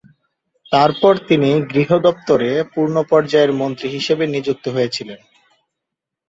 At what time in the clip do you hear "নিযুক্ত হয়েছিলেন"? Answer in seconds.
4.27-5.19